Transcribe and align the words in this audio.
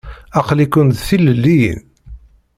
Aql-ikent 0.39 0.95
d 0.97 0.99
tilelliyin? 1.07 1.79